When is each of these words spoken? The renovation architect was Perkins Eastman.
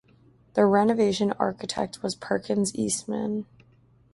The 0.55 0.65
renovation 0.65 1.31
architect 1.33 2.01
was 2.01 2.15
Perkins 2.15 2.73
Eastman. 2.73 3.45